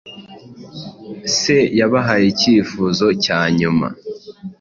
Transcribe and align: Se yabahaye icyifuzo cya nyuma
Se 1.37 1.57
yabahaye 1.79 2.25
icyifuzo 2.33 3.05
cya 3.23 3.39
nyuma 3.59 3.87